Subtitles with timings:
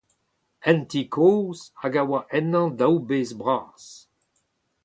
[0.69, 3.85] Un ti kozh hag a oa ennañ daou bezh bras.